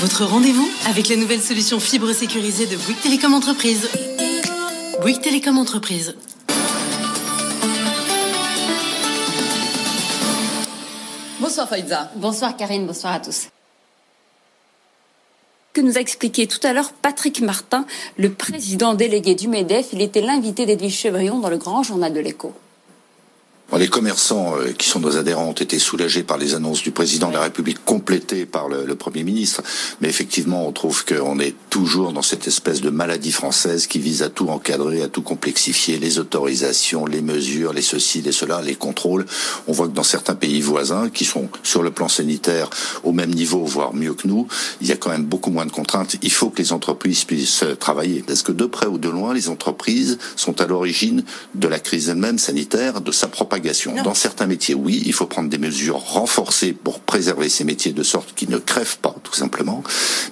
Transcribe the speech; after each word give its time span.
Votre 0.00 0.24
rendez-vous 0.24 0.68
avec 0.86 1.08
la 1.08 1.16
nouvelle 1.16 1.42
solution 1.42 1.80
fibre 1.80 2.12
sécurisée 2.12 2.66
de 2.66 2.76
Bouygues 2.76 3.00
Télécom 3.00 3.34
Entreprise. 3.34 3.88
Bouygues 5.00 5.20
Télécom 5.20 5.58
Entreprise. 5.58 6.14
Bonsoir 11.40 11.68
Faïza. 11.68 12.12
Bonsoir 12.14 12.56
Karine, 12.56 12.86
bonsoir 12.86 13.14
à 13.14 13.18
tous 13.18 13.48
que 15.74 15.80
nous 15.84 15.96
a 15.96 16.00
expliqué 16.00 16.48
tout 16.48 16.58
à 16.64 16.72
l'heure 16.72 16.90
Patrick 16.92 17.40
Martin, 17.40 17.86
le 18.16 18.32
président 18.32 18.94
délégué 18.94 19.36
du 19.36 19.46
MEDEF. 19.46 19.90
Il 19.92 20.02
était 20.02 20.20
l'invité 20.20 20.66
d'Edwige 20.66 20.96
Chevrillon 20.96 21.38
dans 21.38 21.50
le 21.50 21.56
grand 21.56 21.84
journal 21.84 22.12
de 22.12 22.18
l'écho. 22.18 22.52
Les 23.76 23.88
commerçants 23.88 24.56
euh, 24.56 24.72
qui 24.72 24.88
sont 24.88 24.98
nos 24.98 25.18
adhérents 25.18 25.50
ont 25.50 25.52
été 25.52 25.78
soulagés 25.78 26.22
par 26.22 26.38
les 26.38 26.54
annonces 26.54 26.82
du 26.82 26.90
président 26.90 27.28
de 27.28 27.34
la 27.34 27.42
République 27.42 27.84
complétées 27.84 28.46
par 28.46 28.66
le, 28.68 28.94
Premier 28.94 29.22
ministre. 29.22 29.62
Mais 30.00 30.08
effectivement, 30.08 30.66
on 30.66 30.72
trouve 30.72 31.04
qu'on 31.04 31.38
est 31.38 31.54
toujours 31.70 32.12
dans 32.12 32.22
cette 32.22 32.48
espèce 32.48 32.80
de 32.80 32.90
maladie 32.90 33.30
française 33.30 33.86
qui 33.86 34.00
vise 34.00 34.22
à 34.22 34.30
tout 34.30 34.48
encadrer, 34.48 35.02
à 35.02 35.08
tout 35.08 35.22
complexifier, 35.22 35.98
les 35.98 36.18
autorisations, 36.18 37.06
les 37.06 37.20
mesures, 37.20 37.72
les 37.72 37.82
ceci, 37.82 38.22
les 38.22 38.32
cela, 38.32 38.62
les 38.62 38.74
contrôles. 38.74 39.26
On 39.68 39.72
voit 39.72 39.86
que 39.86 39.92
dans 39.92 40.02
certains 40.02 40.34
pays 40.34 40.60
voisins, 40.60 41.10
qui 41.10 41.24
sont 41.24 41.48
sur 41.62 41.82
le 41.82 41.90
plan 41.90 42.08
sanitaire 42.08 42.70
au 43.04 43.12
même 43.12 43.32
niveau, 43.32 43.64
voire 43.64 43.94
mieux 43.94 44.14
que 44.14 44.26
nous, 44.26 44.48
il 44.80 44.88
y 44.88 44.92
a 44.92 44.96
quand 44.96 45.10
même 45.10 45.24
beaucoup 45.24 45.50
moins 45.50 45.66
de 45.66 45.72
contraintes. 45.72 46.16
Il 46.22 46.32
faut 46.32 46.50
que 46.50 46.60
les 46.60 46.72
entreprises 46.72 47.24
puissent 47.24 47.64
travailler. 47.78 48.24
Parce 48.26 48.42
que 48.42 48.52
de 48.52 48.64
près 48.64 48.86
ou 48.86 48.98
de 48.98 49.10
loin, 49.10 49.34
les 49.34 49.48
entreprises 49.48 50.18
sont 50.34 50.60
à 50.60 50.66
l'origine 50.66 51.22
de 51.54 51.68
la 51.68 51.78
crise 51.78 52.08
elle-même 52.08 52.38
sanitaire, 52.38 53.00
de 53.00 53.12
sa 53.12 53.28
propagation 53.28 53.57
dans 54.04 54.14
certains 54.14 54.46
métiers, 54.46 54.74
oui, 54.74 55.02
il 55.06 55.12
faut 55.12 55.26
prendre 55.26 55.48
des 55.48 55.58
mesures 55.58 55.98
renforcées 55.98 56.72
pour 56.72 57.00
préserver 57.00 57.48
ces 57.48 57.64
métiers 57.64 57.92
de 57.92 58.02
sorte 58.02 58.34
qu'ils 58.34 58.50
ne 58.50 58.58
crèvent 58.58 58.98
pas, 58.98 59.14
tout 59.22 59.34
simplement. 59.34 59.82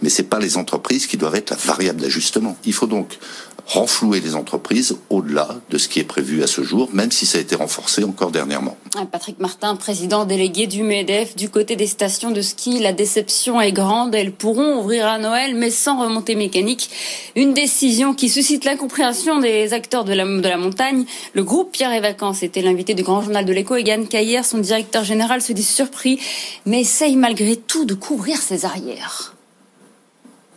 Mais 0.02 0.08
c'est 0.08 0.24
pas 0.24 0.38
les 0.38 0.56
entreprises 0.56 1.06
qui 1.06 1.16
doivent 1.16 1.34
être 1.34 1.50
la 1.50 1.56
variable 1.56 2.01
d'ajustement. 2.01 2.56
Il 2.64 2.73
faut 2.73 2.86
donc 2.86 3.18
renflouer 3.66 4.20
les 4.20 4.34
entreprises 4.34 4.96
au-delà 5.10 5.48
de 5.70 5.78
ce 5.78 5.88
qui 5.88 5.98
est 5.98 6.04
prévu 6.04 6.42
à 6.42 6.46
ce 6.46 6.62
jour, 6.62 6.88
même 6.92 7.10
si 7.10 7.26
ça 7.26 7.38
a 7.38 7.40
été 7.40 7.56
renforcé 7.56 8.04
encore 8.04 8.30
dernièrement. 8.30 8.76
Patrick 9.10 9.38
Martin, 9.40 9.76
président 9.76 10.24
délégué 10.24 10.66
du 10.66 10.82
MEDEF, 10.82 11.36
du 11.36 11.48
côté 11.48 11.76
des 11.76 11.86
stations 11.86 12.30
de 12.30 12.40
ski, 12.40 12.78
la 12.78 12.92
déception 12.92 13.60
est 13.60 13.73
grande. 13.73 14.14
Elles 14.14 14.32
pourront 14.32 14.78
ouvrir 14.78 15.06
à 15.06 15.18
Noël, 15.18 15.54
mais 15.54 15.70
sans 15.70 16.00
remontée 16.00 16.36
mécanique. 16.36 16.90
Une 17.34 17.54
décision 17.54 18.14
qui 18.14 18.28
suscite 18.28 18.64
l'incompréhension 18.64 19.40
des 19.40 19.73
acteurs 19.73 20.04
de 20.04 20.12
la, 20.12 20.24
montagne. 20.56 21.04
Le 21.34 21.45
groupe 21.45 21.73
Pierre 21.73 21.92
et 21.92 22.01
Vacances 22.01 22.42
était 22.42 22.62
l'invité 22.62 22.95
du 22.95 23.02
grand 23.02 23.20
journal 23.20 23.45
de 23.45 23.52
l'écho. 23.52 23.76
Et 23.76 23.82
Yann 23.82 24.06
Caillère, 24.06 24.45
son 24.45 24.58
directeur 24.58 25.04
général, 25.04 25.42
se 25.42 25.52
dit 25.52 25.62
surpris, 25.62 26.18
mais 26.64 26.80
essaye 26.82 27.16
malgré 27.16 27.56
tout 27.56 27.84
de 27.84 27.95
couvrir 27.95 28.38
ses 28.38 28.64
arrières. 28.64 29.35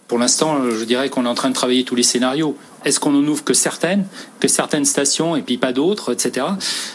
Pour 0.09 0.17
l'instant, 0.17 0.71
je 0.71 0.83
dirais 0.85 1.09
qu'on 1.09 1.25
est 1.25 1.29
en 1.29 1.35
train 1.35 1.49
de 1.49 1.53
travailler 1.53 1.83
tous 1.83 1.93
les 1.93 2.01
scénarios. 2.03 2.57
Est-ce 2.83 2.99
qu'on 2.99 3.13
en 3.13 3.23
ouvre 3.27 3.43
que 3.43 3.53
certaines, 3.53 4.07
que 4.39 4.47
certaines 4.47 4.85
stations 4.85 5.35
et 5.35 5.43
puis 5.43 5.57
pas 5.57 5.71
d'autres, 5.71 6.13
etc. 6.13 6.47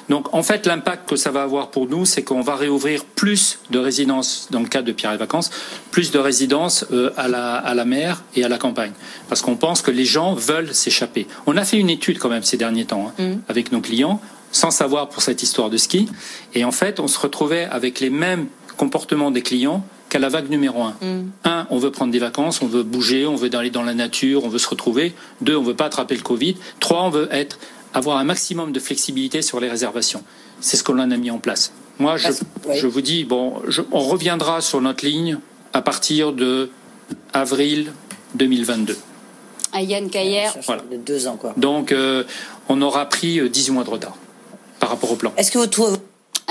Donc 0.09 0.35
en 0.35 0.43
fait, 0.43 0.67
l'impact 0.67 1.09
que 1.09 1.15
ça 1.15 1.31
va 1.31 1.45
avoir 1.45 1.71
pour 1.71 1.89
nous, 1.89 2.07
c'est 2.07 2.25
qu'on 2.25 2.41
va 2.41 2.57
réouvrir 2.57 3.05
plus 3.05 3.61
de 3.71 3.79
résidences 3.79 4.49
dans 4.51 4.59
le 4.59 4.67
cadre 4.67 4.89
de 4.89 4.93
Pierre 4.93 5.13
et 5.13 5.17
Vacances, 5.17 5.51
plus 5.93 6.11
de 6.11 6.19
résidences 6.19 6.87
euh, 6.91 7.13
à, 7.17 7.29
la, 7.29 7.55
à 7.55 7.75
la 7.75 7.85
mer 7.85 8.25
et 8.35 8.43
à 8.43 8.49
la 8.49 8.59
campagne, 8.59 8.93
parce 9.29 9.43
qu'on 9.43 9.57
pense 9.57 9.81
que 9.81 9.93
les 9.93 10.07
gens 10.07 10.35
veulent 10.35 10.75
s'échapper. 10.75 11.29
On 11.47 11.57
a 11.57 11.65
fait 11.65 11.79
une 11.79 11.91
étude 11.91 12.19
quand 12.19 12.31
même 12.31 12.43
ces 12.43 12.57
derniers 12.57 12.87
temps 12.87 13.13
hein, 13.21 13.23
mm. 13.23 13.43
avec 13.49 13.71
nos 13.71 13.81
clients, 13.81 14.21
sans 14.51 14.73
savoir 14.73 15.09
pour 15.09 15.23
cette 15.23 15.41
histoire 15.45 15.71
de 15.71 15.77
ski, 15.77 16.09
et 16.55 16.65
en 16.65 16.73
fait, 16.73 16.99
on 16.99 17.07
se 17.07 17.21
retrouvait 17.21 17.69
avec 17.71 18.01
les 18.01 18.11
mêmes 18.11 18.49
comportements 18.77 19.31
des 19.31 19.43
clients 19.43 19.85
qu'à 20.15 20.21
la 20.21 20.29
vague 20.29 20.49
numéro 20.49 20.81
un. 20.81 20.95
Mm. 21.01 21.31
Un, 21.43 21.67
on 21.71 21.79
veut 21.79 21.91
prendre 21.91 22.13
des 22.13 22.21
vacances, 22.21 22.63
on 22.63 22.69
veut 22.69 22.85
bouger, 22.85 23.27
on 23.27 23.35
veut 23.35 23.51
aller 23.53 23.71
dans 23.71 23.83
la 23.83 23.95
nature, 23.95 24.45
on 24.45 24.49
veut 24.49 24.61
se 24.61 24.69
retrouver. 24.69 25.13
Deux, 25.41 25.57
on 25.57 25.63
veut 25.65 25.75
pas 25.75 25.87
attraper 25.87 26.15
le 26.15 26.23
Covid. 26.23 26.55
Trois, 26.79 27.03
on 27.03 27.11
veut 27.11 27.29
être, 27.33 27.59
avoir 27.95 28.19
un 28.19 28.25
maximum 28.25 28.71
de 28.71 28.79
flexibilité 28.79 29.43
sur 29.43 29.59
les 29.59 29.69
réservations. 29.69 30.23
C'est 30.61 30.77
ce 30.77 30.85
qu'on 30.85 31.01
a 31.01 31.07
mis 31.07 31.33
en 31.33 31.39
place. 31.39 31.73
Moi, 31.99 32.17
je, 32.17 32.29
je 32.75 32.87
vous 32.87 33.01
dis, 33.01 33.25
bon, 33.25 33.55
on 33.91 33.99
reviendra 33.99 34.61
sur 34.61 34.81
notre 34.81 35.05
ligne 35.05 35.39
à 35.73 35.83
partir 35.83 36.33
de 36.33 36.71
avril 37.33 37.93
2022. 38.37 38.97
À 39.73 39.83
Yann 39.83 40.09
Cayer. 40.09 40.47
Voilà. 40.65 40.83
De 40.93 40.97
deux 40.97 41.27
ans, 41.27 41.37
quoi. 41.37 41.55
Donc, 41.57 41.91
euh, 41.91 42.23
on 42.69 42.81
aura 42.83 43.09
pris 43.09 43.51
18 43.51 43.73
mois 43.73 43.83
de 43.83 43.91
retard 43.91 44.17
par 44.79 44.91
rapport 44.91 45.11
au 45.11 45.17
plan. 45.17 45.33
Est-ce 45.37 45.51
que 45.51 45.59
vous 45.59 45.67
trouvez 45.67 45.97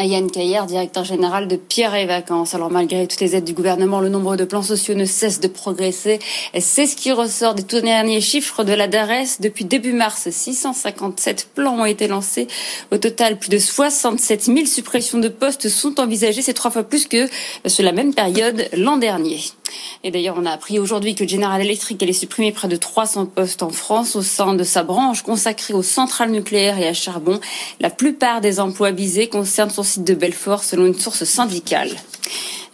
Yann 0.01 0.29
Caillère, 0.29 0.65
directeur 0.65 1.03
général 1.03 1.47
de 1.47 1.55
Pierre 1.55 1.95
et 1.95 2.05
Vacances. 2.05 2.55
Alors 2.55 2.71
malgré 2.71 3.07
toutes 3.07 3.21
les 3.21 3.35
aides 3.35 3.43
du 3.43 3.53
gouvernement, 3.53 3.99
le 3.99 4.09
nombre 4.09 4.35
de 4.35 4.43
plans 4.43 4.63
sociaux 4.63 4.95
ne 4.95 5.05
cesse 5.05 5.39
de 5.39 5.47
progresser. 5.47 6.19
C'est 6.59 6.87
ce 6.87 6.95
qui 6.95 7.11
ressort 7.11 7.53
des 7.53 7.63
tout 7.63 7.79
derniers 7.79 8.21
chiffres 8.21 8.63
de 8.63 8.73
la 8.73 8.87
DARES. 8.87 9.39
Depuis 9.39 9.65
début 9.65 9.93
mars, 9.93 10.29
657 10.29 11.49
plans 11.53 11.79
ont 11.79 11.85
été 11.85 12.07
lancés. 12.07 12.47
Au 12.91 12.97
total, 12.97 13.37
plus 13.37 13.49
de 13.49 13.59
67 13.59 14.43
000 14.43 14.65
suppressions 14.65 15.19
de 15.19 15.29
postes 15.29 15.69
sont 15.69 15.99
envisagées. 15.99 16.41
C'est 16.41 16.53
trois 16.53 16.71
fois 16.71 16.83
plus 16.83 17.07
que 17.07 17.29
sur 17.67 17.83
la 17.83 17.91
même 17.91 18.13
période 18.13 18.67
l'an 18.73 18.97
dernier. 18.97 19.39
Et 20.03 20.11
d'ailleurs, 20.11 20.35
on 20.37 20.45
a 20.45 20.51
appris 20.51 20.79
aujourd'hui 20.79 21.15
que 21.15 21.27
General 21.27 21.61
Electric 21.61 22.01
allait 22.01 22.13
supprimer 22.13 22.51
près 22.51 22.67
de 22.67 22.75
300 22.75 23.27
postes 23.27 23.63
en 23.63 23.69
France 23.69 24.15
au 24.15 24.21
sein 24.21 24.53
de 24.53 24.63
sa 24.63 24.83
branche 24.83 25.21
consacrée 25.21 25.73
aux 25.73 25.83
centrales 25.83 26.31
nucléaires 26.31 26.77
et 26.77 26.87
à 26.87 26.93
charbon. 26.93 27.39
La 27.79 27.89
plupart 27.89 28.41
des 28.41 28.59
emplois 28.59 28.91
visés 28.91 29.27
concernent 29.27 29.69
son 29.69 29.83
site 29.83 30.03
de 30.03 30.13
Belfort, 30.13 30.63
selon 30.63 30.85
une 30.85 30.99
source 30.99 31.23
syndicale. 31.23 31.89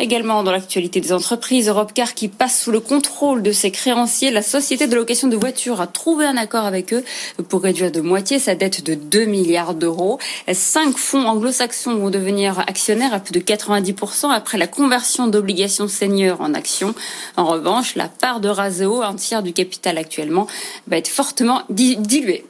Également 0.02 0.44
dans 0.44 0.54
l'actualité 0.54 1.02
des 1.02 1.12
entreprises, 1.12 1.68
Europcar 1.68 2.14
qui 2.14 2.30
passe 2.30 2.62
sous 2.62 2.72
le 2.72 2.80
contrôle 2.80 3.44
de 3.44 3.52
ses 3.52 3.70
créanciers, 3.70 4.32
la 4.32 4.42
société 4.42 4.88
de 4.88 4.96
location 4.96 5.28
de 5.28 5.36
voitures 5.36 5.82
a 5.82 5.88
trouvé 5.88 6.26
un 6.26 6.38
accord 6.38 6.64
avec 6.64 6.94
eux 6.94 7.04
pour 7.50 7.62
réduire 7.62 7.92
de 7.92 8.00
moitié 8.00 8.40
sa 8.40 8.56
dette 8.56 8.82
de 8.82 8.94
2 8.94 9.26
milliards 9.26 9.74
d'euros. 9.74 10.18
Cinq 10.54 10.98
fonds 10.98 11.26
anglo-saxons 11.26 11.98
vont 11.98 12.10
devenir 12.10 12.60
actionnaires 12.60 13.14
à 13.14 13.20
plus 13.20 13.34
de 13.34 13.42
90% 13.42 14.30
après 14.30 14.58
la 14.58 14.68
conversion 14.68 15.28
d'obligations 15.28 15.90
seniors 15.90 16.40
en 16.40 16.54
actions. 16.54 16.96
En 17.36 17.44
revanche, 17.44 17.96
la 17.96 18.08
part 18.08 18.40
de 18.40 18.48
Raseo, 18.48 19.02
un 19.02 19.16
tiers 19.16 19.44
du 19.44 19.52
capital 19.52 19.98
actuellement, 19.98 20.48
va 20.88 20.96
être 20.96 21.10
fortement 21.10 21.64
diluée. 21.70 22.46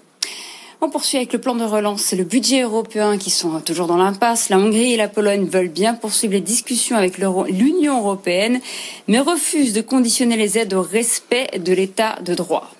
On 0.81 0.90
poursuit 0.90 1.17
avec 1.17 1.34
le 1.34 1.41
plan 1.41 1.56
de 1.56 1.66
relance 1.66 2.13
et 2.13 2.16
le 2.16 2.23
budget 2.23 2.62
européen 2.62 3.17
qui 3.17 3.31
sont 3.31 3.59
toujours 3.59 3.88
dans 3.88 3.97
l'impasse. 3.97 4.47
La 4.47 4.57
Hongrie 4.57 4.94
et 4.94 4.97
la 4.97 5.09
Pologne 5.09 5.45
veulent 5.45 5.67
bien 5.67 5.94
poursuivre 5.94 6.34
les 6.34 6.40
discussions 6.40 6.95
avec 6.95 7.17
l'Union 7.17 8.00
européenne, 8.00 8.62
mais 9.09 9.19
refusent 9.19 9.73
de 9.73 9.81
conditionner 9.81 10.38
les 10.38 10.57
aides 10.57 10.73
au 10.73 10.81
respect 10.81 11.50
de 11.59 11.73
l'état 11.73 12.17
de 12.23 12.34
droit. 12.34 12.72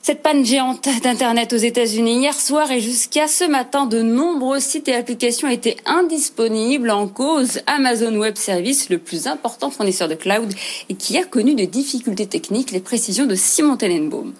Cette 0.00 0.22
panne 0.22 0.46
géante 0.46 0.88
d'Internet 1.02 1.52
aux 1.52 1.56
États-Unis 1.56 2.20
hier 2.20 2.40
soir 2.40 2.70
et 2.70 2.80
jusqu'à 2.80 3.28
ce 3.28 3.44
matin, 3.44 3.84
de 3.84 4.00
nombreux 4.00 4.60
sites 4.60 4.88
et 4.88 4.94
applications 4.94 5.48
étaient 5.48 5.76
indisponibles 5.84 6.90
en 6.90 7.06
cause 7.06 7.60
Amazon 7.66 8.14
Web 8.14 8.36
Service, 8.36 8.88
le 8.88 8.96
plus 8.96 9.26
important 9.26 9.68
fournisseur 9.68 10.08
de 10.08 10.14
cloud 10.14 10.54
et 10.88 10.94
qui 10.94 11.18
a 11.18 11.24
connu 11.24 11.54
des 11.54 11.66
difficultés 11.66 12.26
techniques. 12.26 12.70
Les 12.70 12.80
précisions 12.80 13.26
de 13.26 13.34
Simon 13.34 13.76
Tenenbaum. 13.76 14.32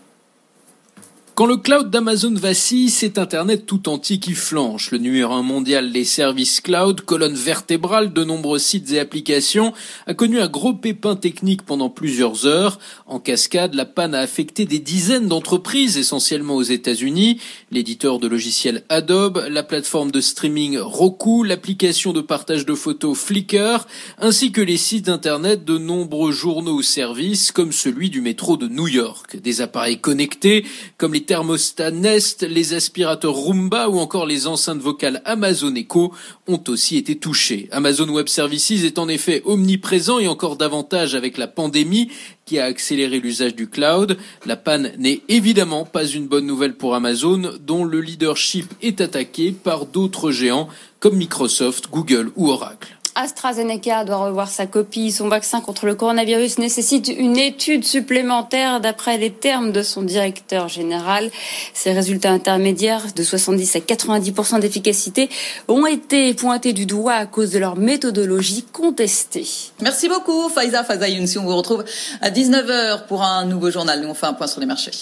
Quand 1.37 1.45
le 1.45 1.59
cloud 1.59 1.91
d'Amazon 1.91 2.33
vacille, 2.33 2.89
c'est 2.89 3.19
Internet 3.19 3.67
tout 3.67 3.91
entier 3.91 4.19
qui 4.19 4.33
flanche. 4.33 4.91
Le 4.91 4.97
numéro 4.97 5.35
un 5.35 5.43
mondial 5.43 5.93
des 5.93 6.07
services 6.07 6.63
cloud, 6.63 7.03
colonne 7.03 7.35
vertébrale 7.35 8.15
de 8.15 8.25
nombreux 8.25 8.59
sites 8.59 8.91
et 8.93 8.99
applications, 8.99 9.75
a 10.07 10.15
connu 10.15 10.41
un 10.41 10.49
gros 10.49 10.73
pépin 10.73 11.15
technique 11.15 11.61
pendant 11.61 11.91
plusieurs 11.91 12.47
heures. 12.47 12.79
En 13.05 13.21
cascade, 13.21 13.75
la 13.75 13.85
panne 13.85 14.15
a 14.15 14.21
affecté 14.21 14.65
des 14.65 14.79
dizaines 14.79 15.29
d'entreprises, 15.29 15.99
essentiellement 15.99 16.57
aux 16.57 16.63
États-Unis. 16.63 17.39
L'éditeur 17.71 18.19
de 18.19 18.29
logiciels 18.29 18.85
Adobe, 18.89 19.45
la 19.51 19.63
plateforme 19.63 20.13
de 20.13 20.23
streaming 20.23 20.79
Roku, 20.79 21.45
l'application 21.45 22.15
de 22.15 22.23
partage 22.23 22.65
de 22.65 22.75
photos 22.75 23.19
Flickr, 23.19 23.87
ainsi 24.19 24.53
que 24.53 24.63
les 24.63 24.79
sites 24.79 25.11
Internet 25.11 25.67
de 25.67 25.77
nombreux 25.77 26.33
journaux 26.33 26.77
ou 26.77 26.83
services, 26.83 27.53
comme 27.53 27.73
celui 27.73 28.09
du 28.09 28.23
métro 28.23 28.57
de 28.57 28.69
New 28.69 28.89
York. 28.89 29.37
Des 29.37 29.61
appareils 29.61 29.99
connectés, 29.99 30.65
comme 30.97 31.13
les 31.13 31.26
thermostats 31.27 31.91
Nest, 31.91 32.47
les 32.49 32.73
aspirateurs 32.73 33.35
Roomba 33.35 33.89
ou 33.89 33.99
encore 33.99 34.25
les 34.25 34.47
enceintes 34.47 34.81
vocales 34.81 35.21
Amazon 35.25 35.75
Echo 35.75 36.15
ont 36.47 36.63
aussi 36.69 36.97
été 36.97 37.17
touchés. 37.17 37.69
Amazon 37.73 38.09
Web 38.09 38.29
Services 38.29 38.85
est 38.85 38.99
en 38.99 39.09
effet 39.09 39.43
omniprésent 39.45 40.19
et 40.19 40.29
encore 40.29 40.57
davantage 40.57 41.15
avec 41.15 41.37
la 41.37 41.49
pandémie 41.49 42.11
qui 42.47 42.59
a 42.59 42.65
accéléré 42.65 43.19
l'usage 43.19 43.55
du 43.55 43.69
cloud. 43.69 44.17
La 44.47 44.57
panne 44.57 44.93
n'est 44.99 45.21
évidemment 45.29 45.85
pas 45.85 46.07
une 46.07 46.29
bonne 46.29 46.47
nouvelle 46.47 46.75
pour 46.75 46.95
Amazon, 46.95 47.53
dont 47.61 47.85
le 47.85 48.01
leadership 48.01 48.73
est 48.81 49.01
attaqué 49.01 49.53
par 49.53 49.85
d'autres 49.85 50.31
géants 50.31 50.69
comme 51.01 51.17
Microsoft, 51.17 51.91
Google 51.91 52.31
ou 52.37 52.49
Oracle. 52.49 52.96
AstraZeneca 53.17 54.05
doit 54.05 54.19
revoir 54.19 54.49
sa 54.49 54.67
copie. 54.67 55.11
Son 55.11 55.29
vaccin 55.29 55.61
contre 55.61 55.87
le 55.87 55.95
coronavirus 55.95 56.59
nécessite 56.59 57.09
une 57.09 57.39
étude 57.39 57.85
supplémentaire 57.85 58.81
d'après 58.81 59.17
les 59.17 59.33
termes 59.33 59.73
de 59.73 59.83
son 59.83 60.03
directeur 60.03 60.69
général. 60.69 61.31
Ces 61.75 61.93
résultats 61.93 62.31
intermédiaires 62.31 63.03
de 63.17 63.23
70 63.23 63.77
à 63.77 63.79
90% 63.81 64.61
d'efficacité 64.61 65.31
ont 65.67 65.87
été 65.87 66.35
pointés 66.35 66.75
du 66.75 66.85
doigt 66.85 67.15
à 67.15 67.27
cause 67.27 67.51
de 67.51 67.59
leur 67.59 67.77
méthodologie 67.77 68.65
contestée. 68.71 69.47
Merci 69.81 70.09
beaucoup 70.09 70.49
Faiza 70.51 70.85
Si 71.27 71.39
On 71.39 71.45
vous 71.45 71.57
retrouve 71.57 71.85
à 72.21 72.31
19h 72.31 73.07
pour 73.07 73.23
un 73.23 73.47
nouveau 73.47 73.71
journal. 73.71 74.01
Nous 74.03 74.09
on 74.09 74.15
fait 74.15 74.27
un 74.27 74.35
point 74.35 74.47
sur 74.47 74.61
les 74.61 74.67
marchés. 74.67 74.93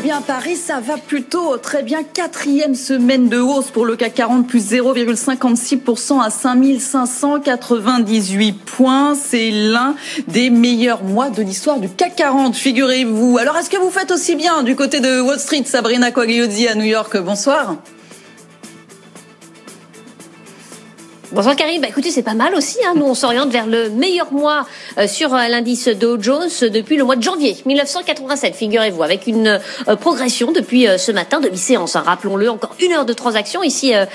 Eh 0.00 0.02
bien, 0.02 0.20
Paris, 0.22 0.56
ça 0.56 0.80
va 0.80 0.96
plutôt 0.96 1.58
très 1.58 1.82
bien. 1.82 2.02
Quatrième 2.02 2.74
semaine 2.74 3.28
de 3.28 3.38
hausse 3.38 3.70
pour 3.70 3.84
le 3.84 3.96
CAC 3.96 4.14
40, 4.14 4.48
plus 4.48 4.72
0,56% 4.72 6.22
à 6.22 6.30
5598 6.30 8.52
points. 8.64 9.14
C'est 9.14 9.50
l'un 9.50 9.94
des 10.26 10.48
meilleurs 10.48 11.04
mois 11.04 11.28
de 11.28 11.42
l'histoire 11.42 11.80
du 11.80 11.90
CAC 11.90 12.16
40, 12.16 12.56
figurez-vous. 12.56 13.36
Alors, 13.36 13.58
est-ce 13.58 13.68
que 13.68 13.76
vous 13.76 13.90
faites 13.90 14.10
aussi 14.10 14.36
bien 14.36 14.62
du 14.62 14.74
côté 14.74 15.00
de 15.00 15.20
Wall 15.20 15.38
Street, 15.38 15.64
Sabrina 15.66 16.10
Quagliozzi 16.10 16.66
à 16.66 16.74
New 16.74 16.84
York? 16.84 17.18
Bonsoir. 17.18 17.76
Bonsoir 21.32 21.54
Karim, 21.54 21.80
bah, 21.80 21.86
écoutez 21.88 22.10
c'est 22.10 22.24
pas 22.24 22.34
mal 22.34 22.56
aussi. 22.56 22.78
Hein. 22.84 22.94
Nous 22.96 23.04
on 23.04 23.14
s'oriente 23.14 23.50
vers 23.50 23.66
le 23.66 23.88
meilleur 23.88 24.32
mois 24.32 24.66
euh, 24.98 25.06
sur 25.06 25.32
euh, 25.32 25.46
l'indice 25.46 25.86
Dow 25.86 26.20
Jones 26.20 26.48
depuis 26.62 26.96
le 26.96 27.04
mois 27.04 27.14
de 27.14 27.22
janvier 27.22 27.56
1987, 27.66 28.56
figurez-vous, 28.56 29.00
avec 29.00 29.28
une 29.28 29.60
euh, 29.86 29.94
progression 29.94 30.50
depuis 30.50 30.88
ce 30.98 31.12
matin, 31.12 31.38
demi-séance. 31.38 31.94
Hein. 31.94 32.02
Rappelons-le, 32.04 32.50
encore 32.50 32.74
une 32.80 32.92
heure 32.92 33.04
de 33.04 33.12
transaction 33.12 33.62
ici 33.62 33.92
à, 33.94 34.08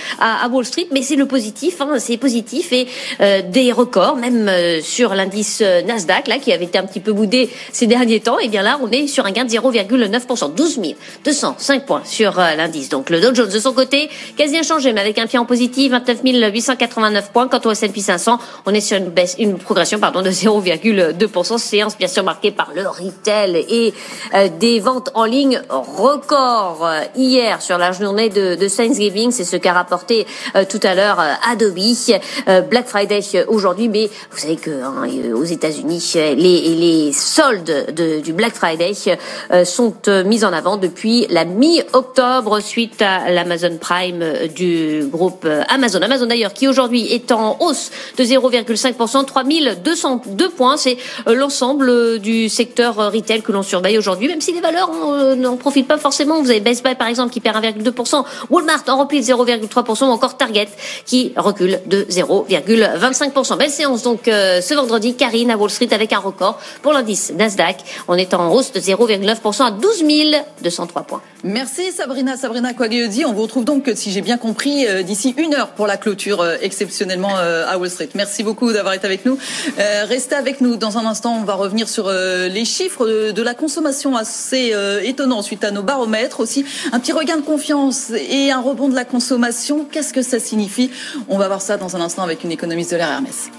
Wall 0.51 0.65
Street, 0.65 0.87
mais 0.91 1.03
c'est 1.03 1.15
le 1.15 1.25
positif, 1.25 1.79
hein. 1.79 1.95
c'est 1.99 2.17
positif 2.17 2.73
et 2.73 2.87
des 3.19 3.71
records, 3.71 4.17
même 4.17 4.51
sur 4.81 5.15
l'indice 5.15 5.61
Nasdaq 5.61 6.27
là 6.27 6.37
qui 6.37 6.51
avait 6.51 6.65
été 6.65 6.77
un 6.77 6.83
petit 6.83 6.99
peu 6.99 7.13
boudé 7.13 7.49
ces 7.71 7.87
derniers 7.87 8.19
temps. 8.19 8.39
Et 8.39 8.49
bien 8.49 8.61
là 8.61 8.77
on 8.81 8.91
est 8.91 9.07
sur 9.07 9.25
un 9.25 9.31
gain 9.31 9.45
de 9.45 9.49
0,9%, 9.49 10.53
12 10.53 10.79
205 11.23 11.85
points 11.85 12.01
sur 12.03 12.35
l'indice. 12.35 12.89
Donc 12.89 13.09
le 13.09 13.21
Dow 13.21 13.33
Jones 13.33 13.49
de 13.49 13.59
son 13.59 13.73
côté 13.73 14.09
quasi 14.37 14.57
inchangé, 14.57 14.91
mais 14.91 15.01
avec 15.01 15.17
un 15.17 15.27
pied 15.27 15.39
en 15.39 15.45
positif, 15.45 15.91
29 15.91 16.51
880 16.53 17.04
points. 17.31 17.47
Quant 17.47 17.61
au 17.65 17.71
S&P 17.71 17.99
500, 17.99 18.39
on 18.65 18.73
est 18.73 18.81
sur 18.81 18.97
une 18.97 19.09
baisse, 19.09 19.35
une 19.39 19.57
progression 19.57 19.99
pardon 19.99 20.21
de 20.21 20.29
0,2%. 20.29 21.57
Séance 21.57 21.97
bien 21.97 22.07
sûr 22.07 22.23
marquée 22.23 22.51
par 22.51 22.71
le 22.75 22.87
retail 22.87 23.65
et 23.69 23.93
euh, 24.33 24.49
des 24.59 24.79
ventes 24.79 25.09
en 25.13 25.25
ligne 25.25 25.61
record 25.69 26.85
euh, 26.85 27.01
hier 27.15 27.61
sur 27.61 27.77
la 27.77 27.91
journée 27.91 28.29
de, 28.29 28.55
de 28.55 28.67
Thanksgiving. 28.67 29.31
C'est 29.31 29.43
ce 29.43 29.57
qu'a 29.57 29.73
rapporté 29.73 30.25
euh, 30.55 30.65
tout 30.67 30.79
à 30.83 30.95
l'heure 30.95 31.19
Adobe. 31.49 31.75
Black 32.69 32.87
Friday 32.87 33.19
aujourd'hui, 33.47 33.89
mais 33.89 34.09
vous 34.31 34.37
savez 34.37 34.55
que 34.55 34.69
hein, 34.69 35.07
aux 35.35 35.43
États-Unis, 35.43 36.13
les, 36.15 36.33
les 36.33 37.11
soldes 37.11 37.93
de, 37.93 38.21
du 38.21 38.31
Black 38.31 38.53
Friday 38.53 38.93
sont 39.65 39.93
mis 40.25 40.45
en 40.45 40.53
avant 40.53 40.77
depuis 40.77 41.27
la 41.29 41.43
mi-octobre 41.43 42.61
suite 42.61 43.01
à 43.01 43.29
l'Amazon 43.29 43.77
Prime 43.79 44.23
du 44.55 45.05
groupe 45.11 45.45
Amazon. 45.67 46.01
Amazon 46.01 46.27
d'ailleurs 46.27 46.53
qui 46.53 46.67
aujourd'hui 46.67 46.94
est 46.97 47.31
en 47.31 47.57
hausse 47.59 47.91
de 48.17 48.23
0,5%, 48.23 49.25
3202 49.25 50.49
points. 50.49 50.77
C'est 50.77 50.97
euh, 51.27 51.35
l'ensemble 51.35 51.89
euh, 51.89 52.19
du 52.19 52.49
secteur 52.49 52.99
euh, 52.99 53.09
retail 53.09 53.41
que 53.41 53.51
l'on 53.51 53.63
surveille 53.63 53.97
aujourd'hui, 53.97 54.27
même 54.27 54.41
si 54.41 54.51
les 54.51 54.61
valeurs 54.61 54.91
n'en 55.35 55.57
profitent 55.57 55.87
pas 55.87 55.97
forcément. 55.97 56.41
Vous 56.41 56.49
avez 56.49 56.59
Best 56.59 56.83
Buy 56.83 56.95
par 56.95 57.07
exemple 57.07 57.31
qui 57.31 57.39
perd 57.39 57.63
1,2%, 57.63 58.23
Walmart 58.49 58.83
en 58.87 58.97
repli 58.97 59.21
de 59.21 59.25
0,3% 59.25 60.05
ou 60.05 60.07
encore 60.07 60.37
Target 60.37 60.69
qui 61.05 61.33
recule 61.35 61.79
de 61.85 62.03
0,25%. 62.09 63.57
Belle 63.57 63.69
séance 63.69 64.03
donc 64.03 64.21
ce 64.25 64.73
vendredi, 64.73 65.15
Karine 65.15 65.51
à 65.51 65.57
Wall 65.57 65.69
Street 65.69 65.89
avec 65.91 66.13
un 66.13 66.19
record 66.19 66.59
pour 66.81 66.93
l'indice 66.93 67.31
Nasdaq. 67.35 67.77
On 68.07 68.15
est 68.15 68.33
en 68.33 68.51
hausse 68.53 68.71
de 68.71 68.79
0,9% 68.79 69.63
à 69.63 69.71
12 69.71 70.03
203 70.61 71.03
points. 71.03 71.21
Merci 71.45 71.91
Sabrina. 71.91 72.37
Sabrina 72.37 72.73
Quagliozzi. 72.73 73.25
On 73.25 73.33
vous 73.33 73.43
retrouve 73.43 73.65
donc, 73.65 73.91
si 73.95 74.11
j'ai 74.11 74.21
bien 74.21 74.37
compris, 74.37 74.85
d'ici 75.03 75.33
une 75.37 75.53
heure 75.53 75.69
pour 75.69 75.87
la 75.87 75.97
clôture 75.97 76.43
exceptionnelle 76.61 76.75
exceptionnellement 76.85 77.37
euh, 77.37 77.65
à 77.67 77.77
Wall 77.77 77.89
Street. 77.89 78.09
Merci 78.15 78.43
beaucoup 78.43 78.71
d'avoir 78.71 78.93
été 78.93 79.05
avec 79.05 79.25
nous. 79.25 79.37
Euh, 79.79 80.05
restez 80.07 80.35
avec 80.35 80.61
nous. 80.61 80.75
Dans 80.75 80.97
un 80.97 81.05
instant, 81.05 81.37
on 81.39 81.43
va 81.43 81.55
revenir 81.55 81.89
sur 81.89 82.07
euh, 82.07 82.47
les 82.47 82.63
chiffres 82.63 83.31
de, 83.31 83.41
la 83.41 83.53
consommation 83.53 84.15
assez 84.15 84.73
étonnants 85.03 85.41
suite 85.41 85.63
à 85.63 85.71
nos 85.71 85.83
baromètres. 85.83 86.39
Aussi, 86.39 86.65
un 86.91 86.99
petit 86.99 87.11
regain 87.11 87.37
de 87.37 87.41
confiance 87.41 88.11
et 88.11 88.51
un 88.51 88.59
rebond 88.59 88.89
de 88.89 88.95
la 88.95 89.05
consommation. 89.05 89.85
Qu'est-ce 89.91 90.13
que 90.13 90.21
ça 90.21 90.39
signifie? 90.39 90.89
On 91.29 91.37
va 91.37 91.47
voir 91.47 91.61
ça 91.61 91.77
dans 91.77 91.95
un 91.95 92.01
instant 92.01 92.23
avec 92.23 92.43
une 92.43 92.51
économiste 92.51 92.91
de 92.91 92.97
l'air 92.97 93.09
Hermès. 93.09 93.49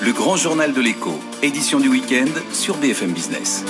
Le 0.00 0.12
grand 0.12 0.36
journal 0.36 0.72
de 0.72 0.80
l'écho, 0.80 1.12
édition 1.42 1.78
du 1.78 1.88
week-end 1.88 2.26
sur 2.52 2.76
BFM 2.76 3.12
Business. 3.12 3.64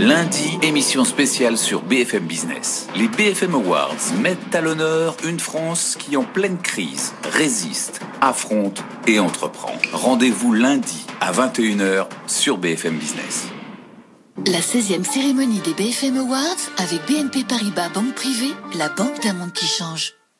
Lundi, 0.00 0.58
émission 0.62 1.04
spéciale 1.04 1.58
sur 1.58 1.82
BFM 1.82 2.24
Business. 2.24 2.88
Les 2.96 3.06
BFM 3.06 3.54
Awards 3.54 4.14
mettent 4.22 4.54
à 4.54 4.62
l'honneur 4.62 5.14
une 5.28 5.38
France 5.38 5.94
qui, 5.98 6.16
en 6.16 6.24
pleine 6.24 6.56
crise, 6.56 7.12
résiste, 7.30 8.00
affronte 8.22 8.82
et 9.06 9.18
entreprend. 9.18 9.74
Rendez-vous 9.92 10.54
lundi 10.54 11.04
à 11.20 11.32
21h 11.32 12.06
sur 12.26 12.56
BFM 12.56 12.96
Business. 12.96 13.48
La 14.46 14.60
16e 14.60 15.04
cérémonie 15.04 15.60
des 15.60 15.74
BFM 15.74 16.16
Awards 16.16 16.56
avec 16.78 17.06
BNP 17.06 17.44
Paribas 17.44 17.90
Banque 17.90 18.14
Privée, 18.14 18.54
la 18.78 18.88
banque 18.88 19.22
d'un 19.22 19.34
monde 19.34 19.52
qui 19.52 19.66
change. 19.66 20.14